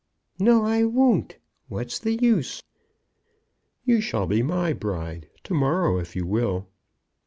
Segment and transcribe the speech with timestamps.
[0.39, 1.37] "No; I won't.
[1.67, 2.63] What's the use?"
[3.85, 6.65] "You shall be my bride; to morrow if you will."